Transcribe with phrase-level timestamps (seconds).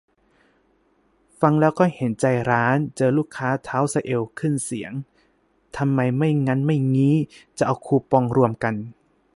[1.39, 4.91] ฟังแล้วก็เห็นใจร้าน เจอลูกค้าเท้าสะเอว ขึ้นเสียง
[5.77, 7.15] ทำไมไม่งั้นไม่งี้
[7.57, 8.75] จะเอาคูปองรวมกัน